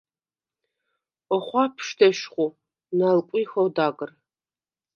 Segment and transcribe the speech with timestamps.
[1.35, 2.45] ოხვაფშვდ ეშხუ,
[2.97, 4.09] ნალკვიჰვ ოდაგრ.